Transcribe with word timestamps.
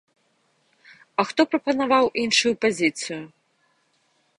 А 1.21 1.27
хто 1.31 1.41
прапанаваў 1.51 2.05
іншую 2.25 2.53
пазіцыю? 2.67 3.23